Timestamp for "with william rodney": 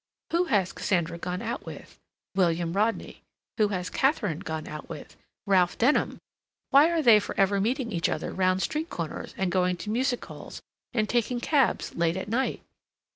1.67-3.21